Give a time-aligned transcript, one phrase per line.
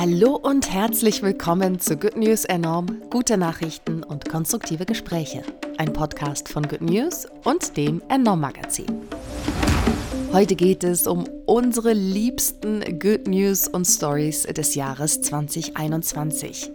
[0.00, 5.42] Hallo und herzlich willkommen zu Good News Enorm, gute Nachrichten und konstruktive Gespräche.
[5.76, 8.86] Ein Podcast von Good News und dem Enorm Magazin.
[10.32, 16.70] Heute geht es um unsere liebsten Good News und Stories des Jahres 2021.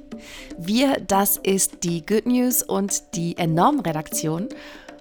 [0.60, 4.50] Wir, das ist die Good News und die Enorm Redaktion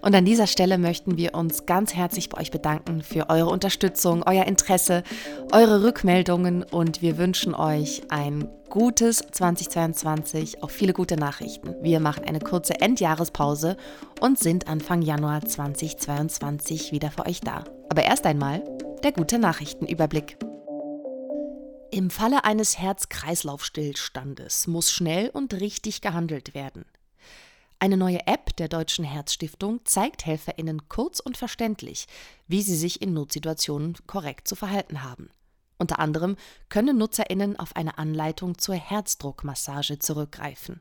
[0.05, 4.23] und an dieser Stelle möchten wir uns ganz herzlich bei euch bedanken für eure Unterstützung,
[4.27, 5.03] euer Interesse,
[5.51, 11.75] eure Rückmeldungen und wir wünschen euch ein gutes 2022, auch viele gute Nachrichten.
[11.83, 13.79] Wir machen eine kurze Endjahrespause
[14.21, 17.65] und sind Anfang Januar 2022 wieder für euch da.
[17.89, 18.63] Aber erst einmal
[19.03, 20.37] der gute Nachrichtenüberblick.
[21.91, 26.85] Im Falle eines Herz-Kreislauf-Stillstandes muss schnell und richtig gehandelt werden.
[27.85, 32.07] Eine neue App der Deutschen Herzstiftung zeigt HelferInnen kurz und verständlich,
[32.49, 35.29] wie sie sich in Notsituationen korrekt zu verhalten haben.
[35.77, 36.37] Unter anderem
[36.71, 40.81] können NutzerInnen auf eine Anleitung zur Herzdruckmassage zurückgreifen.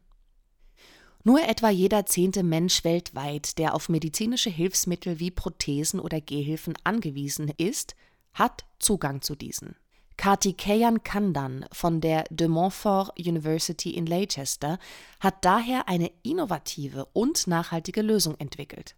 [1.26, 7.52] Nur etwa jeder zehnte Mensch weltweit, der auf medizinische Hilfsmittel wie Prothesen oder Gehhilfen angewiesen
[7.58, 7.98] ist,
[8.32, 9.76] hat Zugang zu diesen.
[10.18, 14.80] Kartikeyan Kandan von der De Montfort University in Leicester
[15.20, 18.96] hat daher eine innovative und nachhaltige Lösung entwickelt.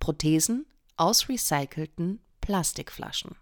[0.00, 3.36] Prothesen aus recycelten Plastikflaschen.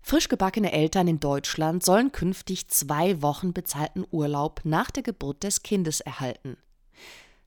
[0.00, 5.62] Frisch gebackene Eltern in Deutschland sollen künftig zwei Wochen bezahlten Urlaub nach der Geburt des
[5.62, 6.58] Kindes erhalten.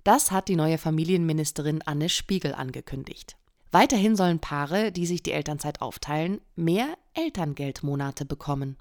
[0.03, 3.37] Das hat die neue Familienministerin Anne Spiegel angekündigt.
[3.71, 8.77] Weiterhin sollen Paare, die sich die Elternzeit aufteilen, mehr Elterngeldmonate bekommen.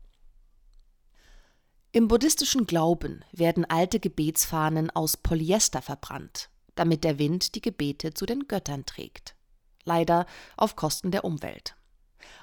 [1.96, 8.26] Im buddhistischen Glauben werden alte Gebetsfahnen aus Polyester verbrannt, damit der Wind die Gebete zu
[8.26, 9.34] den Göttern trägt.
[9.86, 10.26] Leider
[10.58, 11.74] auf Kosten der Umwelt.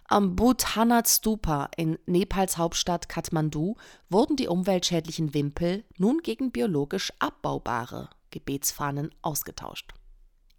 [0.05, 3.75] Am Bhutanat Stupa in Nepals Hauptstadt Kathmandu
[4.09, 9.94] wurden die umweltschädlichen Wimpel nun gegen biologisch abbaubare Gebetsfahnen ausgetauscht.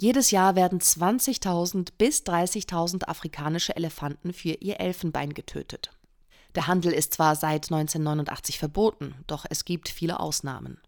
[0.00, 5.90] Jedes Jahr werden 20.000 bis 30.000 afrikanische Elefanten für ihr Elfenbein getötet.
[6.54, 10.78] Der Handel ist zwar seit 1989 verboten, doch es gibt viele Ausnahmen.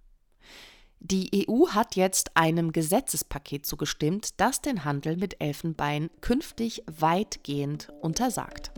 [1.00, 8.70] Die EU hat jetzt einem Gesetzespaket zugestimmt, das den Handel mit Elfenbein künftig weitgehend untersagt.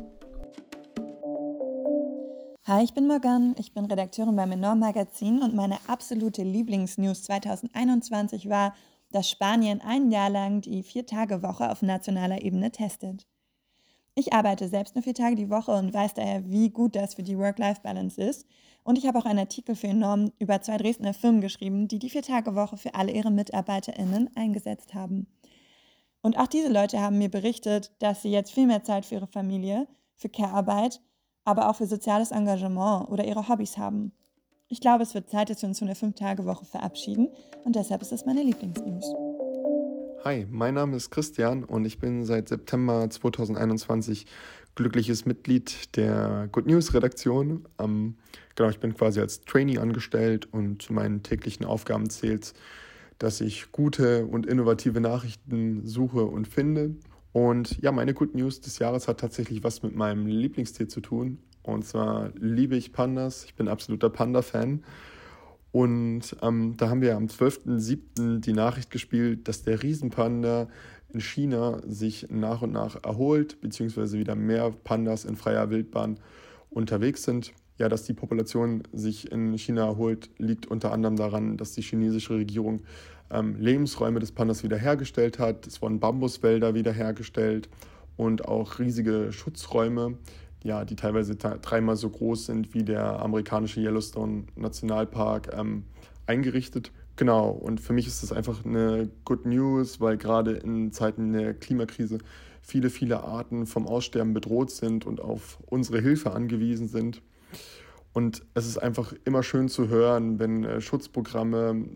[2.67, 8.49] Hi, ich bin Morgan, ich bin Redakteurin beim Enorm Magazin und meine absolute Lieblingsnews 2021
[8.49, 8.75] war,
[9.11, 13.27] dass Spanien ein Jahr lang die Vier-Tage-Woche auf nationaler Ebene testet.
[14.19, 17.23] Ich arbeite selbst nur vier Tage die Woche und weiß daher, wie gut das für
[17.23, 18.49] die Work-Life-Balance ist.
[18.83, 22.11] Und ich habe auch einen Artikel für Enorm über zwei Dresdner Firmen geschrieben, die die
[22.11, 25.29] Vier-Tage-Woche für alle ihre MitarbeiterInnen eingesetzt haben.
[26.21, 29.29] Und auch diese Leute haben mir berichtet, dass sie jetzt viel mehr Zeit für ihre
[29.29, 29.87] Familie,
[30.17, 31.01] für Care-Arbeit,
[31.45, 34.11] aber auch für soziales Engagement oder ihre Hobbys haben.
[34.67, 37.29] Ich glaube, es wird Zeit, dass wir uns von der Fünf-Tage-Woche verabschieden
[37.65, 39.15] und deshalb ist es meine Lieblingsnews.
[40.25, 44.27] Hi, mein Name ist Christian und ich bin seit September 2021
[44.75, 47.65] glückliches Mitglied der Good News Redaktion.
[47.79, 48.17] Ähm,
[48.57, 52.53] genau, ich bin quasi als Trainee angestellt und zu meinen täglichen Aufgaben zählt,
[53.21, 56.97] dass ich gute und innovative Nachrichten suche und finde.
[57.33, 61.39] Und ja, meine Good News des Jahres hat tatsächlich was mit meinem Lieblingstier zu tun.
[61.63, 63.45] Und zwar liebe ich Pandas.
[63.45, 64.83] Ich bin absoluter Panda-Fan.
[65.71, 68.41] Und ähm, da haben wir am 12.07.
[68.41, 70.69] die Nachricht gespielt, dass der Riesenpanda
[71.13, 76.19] in China sich nach und nach erholt, beziehungsweise wieder mehr Pandas in freier Wildbahn
[76.71, 77.53] unterwegs sind.
[77.79, 82.35] Ja, dass die Population sich in China erholt, liegt unter anderem daran, dass die chinesische
[82.35, 82.83] Regierung
[83.31, 85.67] ähm, Lebensräume des Pandas wiederhergestellt hat.
[85.67, 87.69] Es wurden Bambuswälder wiederhergestellt
[88.17, 90.19] und auch riesige Schutzräume
[90.63, 95.85] ja, die teilweise dreimal so groß sind wie der amerikanische Yellowstone Nationalpark, ähm,
[96.27, 96.93] eingerichtet.
[97.17, 101.55] Genau, und für mich ist das einfach eine Good News, weil gerade in Zeiten der
[101.55, 102.19] Klimakrise
[102.63, 107.23] viele, viele Arten vom Aussterben bedroht sind und auf unsere Hilfe angewiesen sind.
[108.13, 111.87] Und es ist einfach immer schön zu hören, wenn äh, Schutzprogramme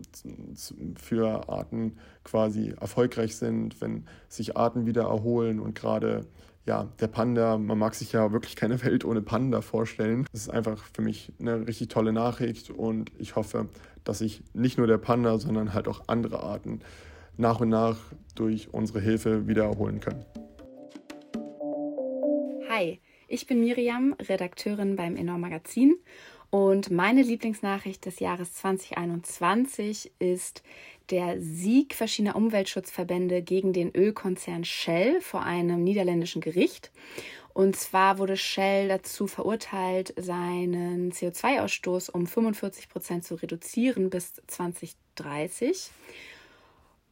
[0.95, 6.25] für Arten quasi erfolgreich sind, wenn sich Arten wieder erholen und gerade
[6.65, 10.25] ja, der Panda, man mag sich ja wirklich keine Welt ohne Panda vorstellen.
[10.31, 13.67] Das ist einfach für mich eine richtig tolle Nachricht und ich hoffe,
[14.03, 16.79] dass sich nicht nur der Panda, sondern halt auch andere Arten
[17.35, 17.97] nach und nach
[18.35, 20.23] durch unsere Hilfe wieder erholen können.
[22.69, 25.95] Hi, ich bin Miriam, Redakteurin beim Enorm Magazin
[26.53, 30.61] und meine Lieblingsnachricht des Jahres 2021 ist
[31.09, 36.91] der Sieg verschiedener Umweltschutzverbände gegen den Ölkonzern Shell vor einem niederländischen Gericht.
[37.55, 45.89] Und zwar wurde Shell dazu verurteilt, seinen CO2-Ausstoß um 45 Prozent zu reduzieren bis 2030.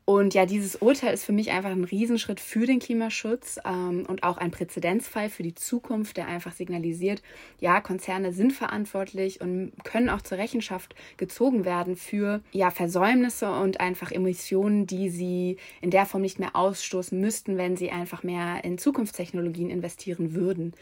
[0.04, 4.24] Und ja, dieses Urteil ist für mich einfach ein Riesenschritt für den Klimaschutz ähm, und
[4.24, 7.22] auch ein Präzedenzfall für die Zukunft, der einfach signalisiert,
[7.60, 13.80] ja, Konzerne sind verantwortlich und können auch zur Rechenschaft gezogen werden für ja, Versäumnisse und
[13.80, 18.64] einfach Emissionen, die sie in der Form nicht mehr ausstoßen müssten, wenn sie einfach mehr
[18.64, 20.74] in Zukunftstechnologien investieren würden.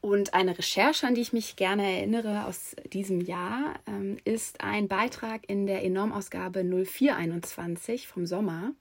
[0.00, 4.88] Und eine Recherche, an die ich mich gerne erinnere aus diesem Jahr, ähm, ist ein
[4.88, 8.72] Beitrag in der Enormausgabe 0421 vom Sommer.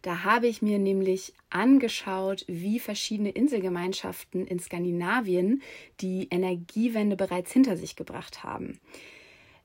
[0.00, 5.62] Da habe ich mir nämlich angeschaut, wie verschiedene Inselgemeinschaften in Skandinavien
[6.00, 8.80] die Energiewende bereits hinter sich gebracht haben.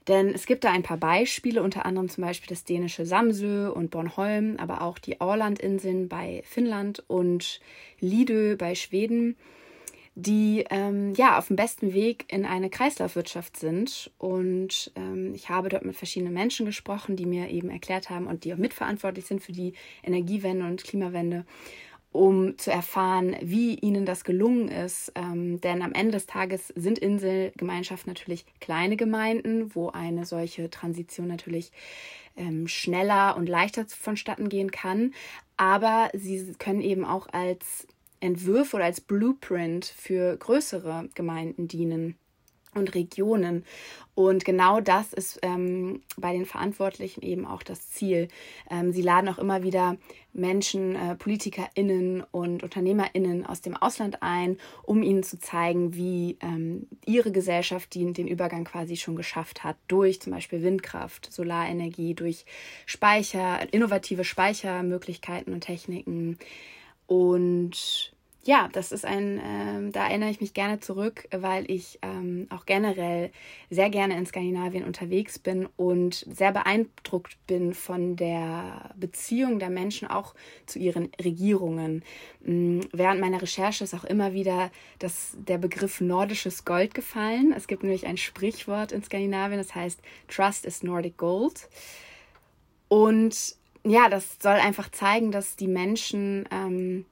[0.08, 3.92] Denn es gibt da ein paar Beispiele, unter anderem zum Beispiel das dänische Samsø und
[3.92, 7.62] Bornholm, aber auch die Ålandinseln bei Finnland und
[8.00, 9.38] Lidö bei Schweden
[10.16, 14.12] die ähm, ja auf dem besten Weg in eine Kreislaufwirtschaft sind.
[14.18, 18.44] Und ähm, ich habe dort mit verschiedenen Menschen gesprochen, die mir eben erklärt haben und
[18.44, 19.74] die auch mitverantwortlich sind für die
[20.04, 21.46] Energiewende und Klimawende,
[22.12, 25.14] um zu erfahren, wie ihnen das gelungen ist.
[25.16, 31.28] Ähm, denn am Ende des Tages sind Inselgemeinschaften natürlich kleine Gemeinden, wo eine solche Transition
[31.28, 31.72] natürlich
[32.36, 35.14] ähm, schneller und leichter vonstatten gehen kann.
[35.56, 37.88] Aber sie können eben auch als
[38.22, 42.16] Entwürfe oder als Blueprint für größere Gemeinden dienen
[42.74, 43.66] und Regionen.
[44.14, 48.28] Und genau das ist ähm, bei den Verantwortlichen eben auch das Ziel.
[48.70, 49.98] Ähm, sie laden auch immer wieder
[50.34, 56.88] Menschen, äh, PolitikerInnen und UnternehmerInnen aus dem Ausland ein, um ihnen zu zeigen, wie ähm,
[57.06, 62.46] ihre Gesellschaft die, den Übergang quasi schon geschafft hat, durch zum Beispiel Windkraft, Solarenergie, durch
[62.86, 66.38] Speicher, innovative Speichermöglichkeiten und Techniken.
[67.12, 68.14] Und
[68.44, 72.66] ja, das ist ein, äh, da erinnere ich mich gerne zurück, weil ich ähm, auch
[72.66, 73.32] generell
[73.70, 80.08] sehr gerne in Skandinavien unterwegs bin und sehr beeindruckt bin von der Beziehung der Menschen
[80.08, 80.36] auch
[80.68, 82.02] zu ihren Regierungen.
[82.46, 87.54] Ähm, während meiner Recherche ist auch immer wieder das, der Begriff nordisches Gold gefallen.
[87.54, 90.00] Es gibt nämlich ein Sprichwort in Skandinavien, das heißt
[90.30, 91.68] Trust is Nordic Gold.
[92.88, 97.06] Und ja, das soll einfach zeigen, dass die Menschen, ähm,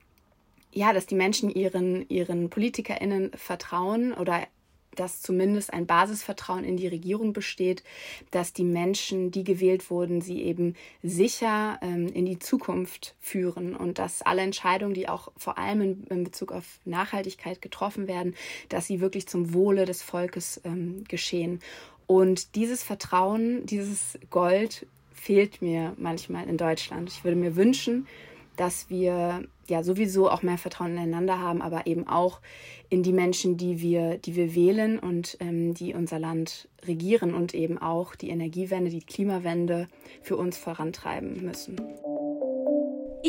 [0.72, 4.48] ja, dass die Menschen ihren, ihren PolitikerInnen vertrauen oder
[4.96, 7.84] dass zumindest ein Basisvertrauen in die Regierung besteht,
[8.32, 13.98] dass die Menschen, die gewählt wurden, sie eben sicher ähm, in die Zukunft führen und
[13.98, 18.36] dass alle Entscheidungen, die auch vor allem in, in Bezug auf Nachhaltigkeit getroffen werden,
[18.68, 21.62] dass sie wirklich zum Wohle des Volkes ähm, geschehen.
[22.06, 24.88] Und dieses Vertrauen, dieses Gold
[25.20, 27.10] fehlt mir manchmal in Deutschland.
[27.10, 28.08] Ich würde mir wünschen,
[28.56, 32.42] dass wir ja sowieso auch mehr Vertrauen ineinander haben, aber eben auch
[32.90, 37.54] in die Menschen, die wir, die wir wählen und ähm, die unser Land regieren und
[37.54, 39.88] eben auch die Energiewende, die Klimawende
[40.22, 41.80] für uns vorantreiben müssen.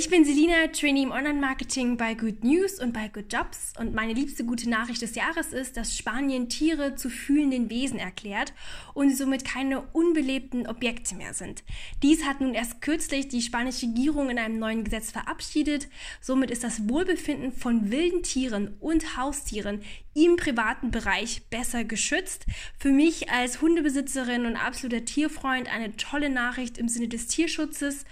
[0.01, 4.15] Ich bin Selina, Trainee im Online-Marketing bei Good News und bei Good Jobs und meine
[4.15, 8.55] liebste gute Nachricht des Jahres ist, dass Spanien Tiere zu fühlenden Wesen erklärt
[8.95, 11.65] und somit keine unbelebten Objekte mehr sind.
[12.03, 15.91] Dies hat nun erst kürzlich die spanische Regierung in einem neuen Gesetz verabschiedet.
[16.23, 19.83] Somit ist das Wohlbefinden von wilden Tieren und Haustieren
[20.15, 22.47] im privaten Bereich besser geschützt.
[22.79, 28.07] Für mich als Hundebesitzerin und absoluter Tierfreund eine tolle Nachricht im Sinne des Tierschutzes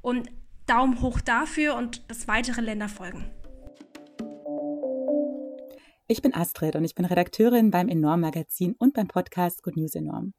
[0.00, 0.30] und
[0.66, 3.30] Daumen hoch dafür und dass weitere Länder folgen.
[6.06, 9.94] Ich bin Astrid und ich bin Redakteurin beim Enorm Magazin und beim Podcast Good News
[9.94, 10.34] Enorm.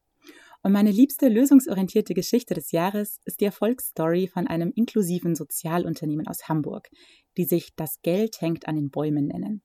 [0.62, 6.48] Und meine liebste lösungsorientierte Geschichte des Jahres ist die Erfolgsstory von einem inklusiven Sozialunternehmen aus
[6.48, 6.88] Hamburg,
[7.36, 9.62] die sich Das Geld hängt an den Bäumen nennen.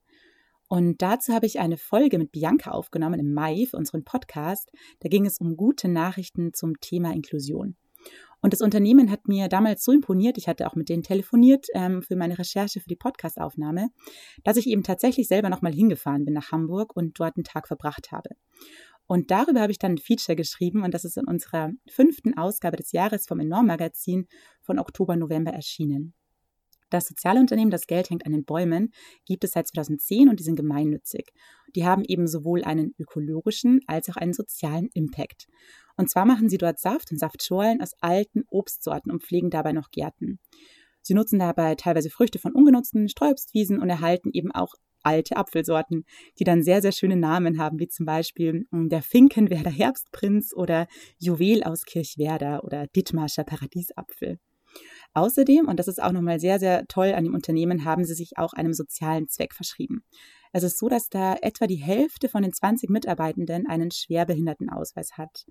[0.67, 4.71] Und dazu habe ich eine Folge mit Bianca aufgenommen im Mai für unseren Podcast.
[4.99, 7.75] Da ging es um gute Nachrichten zum Thema Inklusion.
[8.41, 12.01] Und das Unternehmen hat mir damals so imponiert, ich hatte auch mit denen telefoniert ähm,
[12.01, 13.89] für meine Recherche für die Podcastaufnahme,
[14.43, 18.11] dass ich eben tatsächlich selber nochmal hingefahren bin nach Hamburg und dort einen Tag verbracht
[18.11, 18.31] habe.
[19.05, 22.77] Und darüber habe ich dann ein Feature geschrieben und das ist in unserer fünften Ausgabe
[22.77, 24.27] des Jahres vom Enorm Magazin
[24.61, 26.13] von Oktober, November erschienen.
[26.91, 28.91] Das Sozialunternehmen Das Geld hängt an den Bäumen
[29.25, 31.31] gibt es seit 2010 und die sind gemeinnützig.
[31.75, 35.47] Die haben eben sowohl einen ökologischen als auch einen sozialen Impact.
[35.97, 39.89] Und zwar machen sie dort Saft und Saftschorlen aus alten Obstsorten und pflegen dabei noch
[39.91, 40.39] Gärten.
[41.01, 46.05] Sie nutzen dabei teilweise Früchte von ungenutzten Streuobstwiesen und erhalten eben auch alte Apfelsorten,
[46.39, 50.87] die dann sehr, sehr schöne Namen haben, wie zum Beispiel hm, der Finkenwerder Herbstprinz oder
[51.17, 54.37] Juwel aus Kirchwerder oder Dithmarscher Paradiesapfel.
[55.13, 58.37] Außerdem, und das ist auch nochmal sehr, sehr toll an dem Unternehmen, haben sie sich
[58.37, 60.03] auch einem sozialen Zweck verschrieben.
[60.51, 65.45] Es ist so, dass da etwa die Hälfte von den 20 Mitarbeitenden einen Schwerbehindertenausweis hat.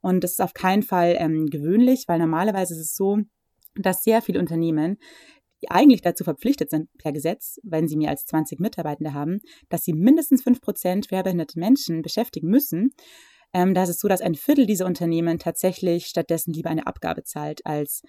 [0.00, 3.18] Und das ist auf keinen Fall ähm, gewöhnlich, weil normalerweise ist es so,
[3.74, 4.98] dass sehr viele Unternehmen
[5.64, 9.82] die eigentlich dazu verpflichtet sind per Gesetz, wenn sie mehr als 20 Mitarbeitende haben, dass
[9.82, 12.90] sie mindestens 5 Prozent schwerbehinderte Menschen beschäftigen müssen.
[13.54, 17.22] Ähm, da ist es so, dass ein Viertel dieser Unternehmen tatsächlich stattdessen lieber eine Abgabe
[17.22, 18.02] zahlt, als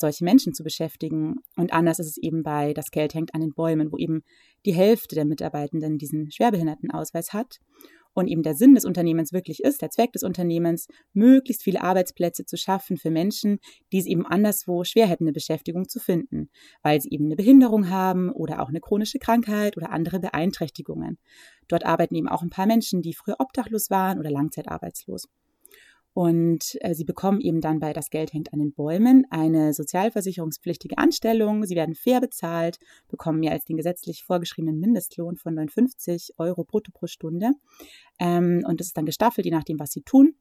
[0.00, 1.36] solche Menschen zu beschäftigen.
[1.56, 4.22] Und anders ist es eben bei Das Geld hängt an den Bäumen, wo eben
[4.64, 7.58] die Hälfte der Mitarbeitenden diesen Schwerbehindertenausweis hat.
[8.16, 12.46] Und eben der Sinn des Unternehmens wirklich ist, der Zweck des Unternehmens, möglichst viele Arbeitsplätze
[12.46, 13.58] zu schaffen für Menschen,
[13.92, 16.48] die es eben anderswo schwer hätten, eine Beschäftigung zu finden,
[16.82, 21.18] weil sie eben eine Behinderung haben oder auch eine chronische Krankheit oder andere Beeinträchtigungen.
[21.68, 25.28] Dort arbeiten eben auch ein paar Menschen, die früher obdachlos waren oder langzeitarbeitslos.
[26.16, 30.96] Und äh, sie bekommen eben dann bei Das Geld hängt an den Bäumen eine sozialversicherungspflichtige
[30.96, 31.66] Anstellung.
[31.66, 36.90] Sie werden fair bezahlt, bekommen mehr als den gesetzlich vorgeschriebenen Mindestlohn von 59 Euro brutto
[36.90, 37.50] pro Stunde.
[38.18, 40.36] Ähm, und das ist dann gestaffelt, je nachdem, was sie tun.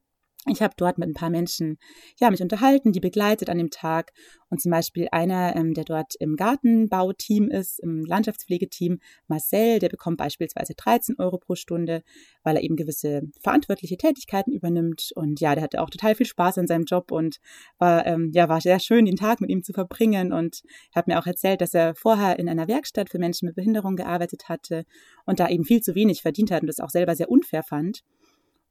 [0.47, 1.79] Ich habe dort mit ein paar Menschen
[2.19, 4.11] ja, mich unterhalten, die begleitet an dem Tag.
[4.51, 10.17] Und zum Beispiel einer, ähm, der dort im Gartenbauteam ist, im Landschaftspflegeteam, Marcel, der bekommt
[10.17, 12.03] beispielsweise 13 Euro pro Stunde,
[12.43, 15.09] weil er eben gewisse verantwortliche Tätigkeiten übernimmt.
[15.15, 17.37] Und ja, der hatte auch total viel Spaß an seinem Job und
[17.79, 20.31] war, ähm, ja, war sehr schön, den Tag mit ihm zu verbringen.
[20.31, 20.61] Und
[20.93, 24.47] hat mir auch erzählt, dass er vorher in einer Werkstatt für Menschen mit Behinderung gearbeitet
[24.47, 24.85] hatte
[25.25, 28.03] und da eben viel zu wenig verdient hat und das auch selber sehr unfair fand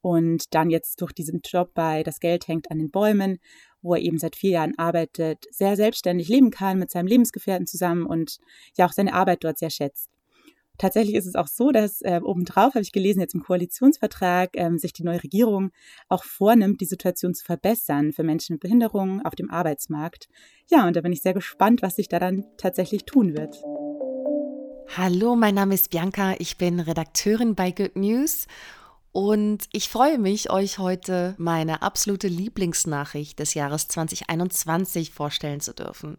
[0.04, 3.38] und dann jetzt durch diesen Job bei Das Geld hängt an den Bäumen,
[3.80, 8.04] wo er eben seit vier Jahren arbeitet, sehr selbstständig leben kann mit seinem Lebensgefährten zusammen
[8.04, 8.37] und
[8.76, 10.11] ja auch seine Arbeit dort sehr schätzt.
[10.76, 14.76] Tatsächlich ist es auch so, dass äh, obendrauf, habe ich gelesen, jetzt im Koalitionsvertrag ähm,
[14.76, 15.70] sich die neue Regierung
[16.11, 20.28] auch vornimmt, die Situation zu verbessern für Menschen mit Behinderungen auf dem Arbeitsmarkt.
[20.68, 23.56] Ja, und da bin ich sehr gespannt, was sich da dann tatsächlich tun wird.
[24.99, 28.46] Hallo, mein Name ist Bianca, ich bin Redakteurin bei Good News
[29.14, 36.18] und ich freue mich, euch heute meine absolute Lieblingsnachricht des Jahres 2021 vorstellen zu dürfen.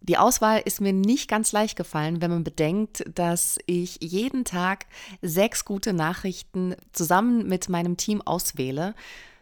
[0.00, 4.86] Die Auswahl ist mir nicht ganz leicht gefallen, wenn man bedenkt, dass ich jeden Tag
[5.22, 8.94] sechs gute Nachrichten zusammen mit meinem Team auswähle.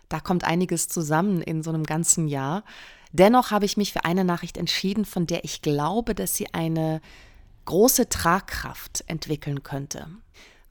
[0.09, 2.65] Da kommt einiges zusammen in so einem ganzen Jahr.
[3.13, 7.03] Dennoch habe ich mich für eine Nachricht entschieden, von der ich glaube, dass sie eine
[7.67, 10.07] große Tragkraft entwickeln könnte.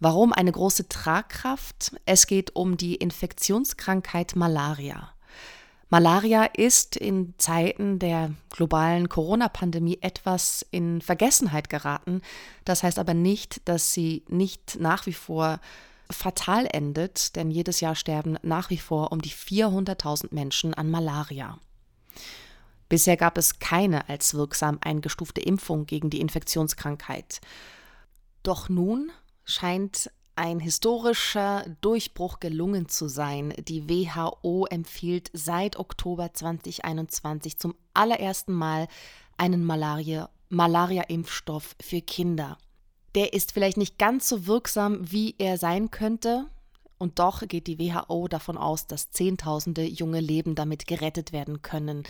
[0.02, 1.96] Warum eine große Tragkraft?
[2.06, 5.14] Es geht um die Infektionskrankheit Malaria.
[5.92, 12.24] Malaria ist in Zeiten der globalen Corona-Pandemie etwas in Vergessenheit geraten.
[12.66, 15.60] Das heißt aber nicht, dass sie nicht nach wie vor
[16.10, 21.60] fatal endet, denn jedes Jahr sterben nach wie vor um die 400.000 Menschen an Malaria.
[22.90, 27.40] Bisher gab es keine als wirksam eingestufte Impfung gegen die Infektionskrankheit.
[28.42, 29.12] Doch nun
[29.44, 33.54] scheint ein historischer Durchbruch gelungen zu sein.
[33.68, 38.88] Die WHO empfiehlt seit Oktober 2021 zum allerersten Mal
[39.38, 39.66] einen
[40.50, 42.58] Malaria-Impfstoff für Kinder.
[43.16, 46.48] Der ist vielleicht nicht ganz so wirksam, wie er sein könnte,
[47.02, 52.04] und doch geht die WHO davon aus, dass Zehntausende junge Leben damit gerettet werden können.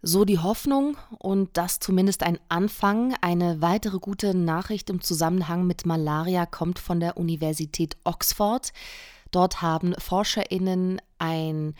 [0.00, 3.16] So die Hoffnung und das zumindest ein Anfang.
[3.20, 8.72] Eine weitere gute Nachricht im Zusammenhang mit Malaria kommt von der Universität Oxford.
[9.32, 11.74] Dort haben Forscherinnen ein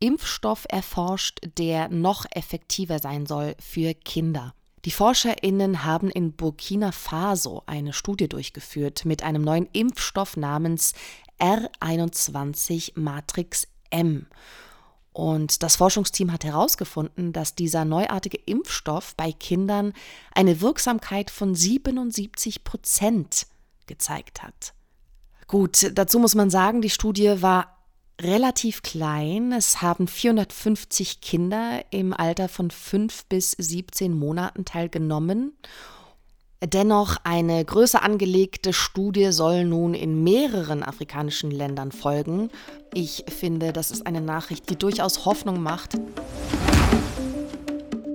[0.00, 4.52] Impfstoff erforscht, der noch effektiver sein soll für Kinder.
[4.84, 10.92] Die Forscherinnen haben in Burkina Faso eine Studie durchgeführt mit einem neuen Impfstoff namens
[11.38, 14.26] R21 Matrix M.
[15.12, 19.92] Und das Forschungsteam hat herausgefunden, dass dieser neuartige Impfstoff bei Kindern
[20.34, 23.46] eine Wirksamkeit von 77 Prozent
[23.86, 24.72] gezeigt hat.
[25.48, 27.76] Gut, dazu muss man sagen, die Studie war
[28.20, 29.52] relativ klein.
[29.52, 35.52] Es haben 450 Kinder im Alter von 5 bis 17 Monaten teilgenommen
[36.64, 42.50] Dennoch eine größer angelegte Studie soll nun in mehreren afrikanischen Ländern folgen.
[42.94, 45.94] Ich finde, das ist eine Nachricht, die durchaus Hoffnung macht.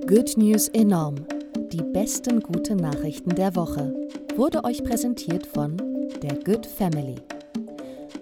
[0.07, 1.15] Good News enorm.
[1.73, 3.93] Die besten guten Nachrichten der Woche
[4.37, 5.75] wurde euch präsentiert von
[6.21, 7.15] der Good Family.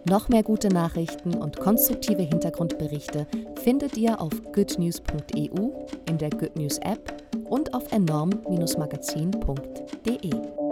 [0.10, 3.28] Noch mehr gute Nachrichten und konstruktive Hintergrundberichte
[3.62, 5.70] findet ihr auf goodnews.eu,
[6.10, 10.65] in der Good News App und auf enorm-magazin.de.